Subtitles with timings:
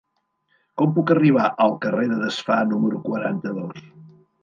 [0.81, 3.89] Com puc arribar al carrer de Desfar número quaranta-dos?